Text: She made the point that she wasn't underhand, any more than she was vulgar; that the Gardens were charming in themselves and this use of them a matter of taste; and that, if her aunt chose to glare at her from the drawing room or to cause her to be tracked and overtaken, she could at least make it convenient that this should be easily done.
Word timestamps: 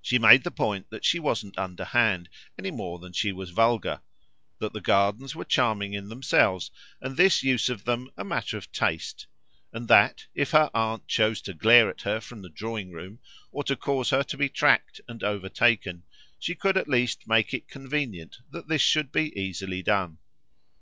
She 0.00 0.16
made 0.20 0.44
the 0.44 0.52
point 0.52 0.90
that 0.90 1.04
she 1.04 1.18
wasn't 1.18 1.58
underhand, 1.58 2.28
any 2.56 2.70
more 2.70 3.00
than 3.00 3.12
she 3.12 3.32
was 3.32 3.50
vulgar; 3.50 4.00
that 4.60 4.72
the 4.72 4.80
Gardens 4.80 5.34
were 5.34 5.44
charming 5.44 5.92
in 5.92 6.08
themselves 6.08 6.70
and 7.00 7.16
this 7.16 7.42
use 7.42 7.68
of 7.68 7.82
them 7.84 8.12
a 8.16 8.22
matter 8.22 8.56
of 8.56 8.70
taste; 8.70 9.26
and 9.72 9.88
that, 9.88 10.26
if 10.36 10.52
her 10.52 10.70
aunt 10.72 11.08
chose 11.08 11.40
to 11.40 11.52
glare 11.52 11.90
at 11.90 12.02
her 12.02 12.20
from 12.20 12.42
the 12.42 12.48
drawing 12.48 12.92
room 12.92 13.18
or 13.50 13.64
to 13.64 13.74
cause 13.74 14.10
her 14.10 14.22
to 14.22 14.36
be 14.36 14.48
tracked 14.48 15.00
and 15.08 15.24
overtaken, 15.24 16.04
she 16.38 16.54
could 16.54 16.76
at 16.76 16.86
least 16.86 17.26
make 17.26 17.52
it 17.52 17.66
convenient 17.66 18.36
that 18.52 18.68
this 18.68 18.82
should 18.82 19.10
be 19.10 19.36
easily 19.36 19.82
done. 19.82 20.18